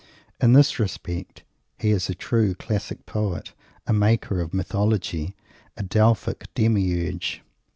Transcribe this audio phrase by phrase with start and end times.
[0.41, 1.43] In this respect
[1.77, 3.53] he is a true Classic Poet
[3.85, 5.35] a Maker of Mythology
[5.77, 7.43] a Delphic Demiurge.